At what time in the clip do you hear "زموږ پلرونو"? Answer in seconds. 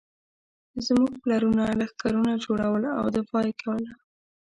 0.85-1.63